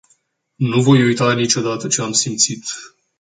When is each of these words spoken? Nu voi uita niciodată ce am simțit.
Nu 0.55 0.81
voi 0.81 1.01
uita 1.03 1.33
niciodată 1.33 1.87
ce 1.87 2.01
am 2.01 2.11
simțit. 2.11 2.63